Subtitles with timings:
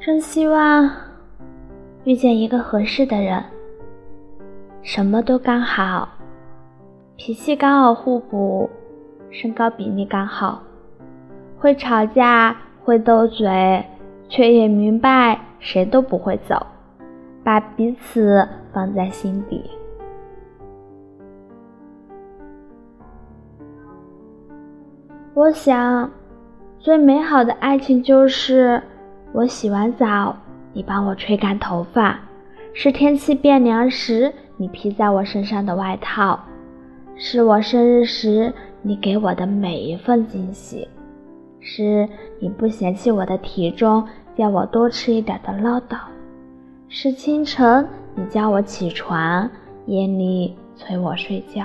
[0.00, 0.90] 真希望
[2.04, 3.42] 遇见一个合适的人，
[4.82, 6.08] 什么都刚好，
[7.16, 8.68] 脾气刚好互补，
[9.30, 10.60] 身高比例刚好，
[11.56, 13.84] 会吵架，会斗嘴，
[14.28, 16.66] 却也明白谁都不会走，
[17.44, 19.70] 把彼此放在心底。
[25.34, 26.10] 我想，
[26.82, 28.82] 最美好的爱情就是，
[29.30, 30.36] 我洗完澡，
[30.72, 32.16] 你帮我吹干头发；
[32.74, 36.36] 是天气变凉时，你披在我身上的外套；
[37.14, 40.88] 是我生日时，你给我的每一份惊喜；
[41.60, 42.08] 是
[42.40, 44.04] 你不嫌弃我的体重，
[44.34, 45.98] 叫我多吃一点的唠叨；
[46.88, 49.48] 是清晨你叫我起床，
[49.86, 51.62] 夜里催我睡觉。